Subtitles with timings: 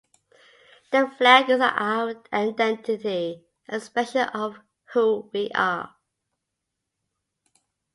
[0.91, 4.55] The flag is our identity and expression of
[4.93, 5.95] who we are.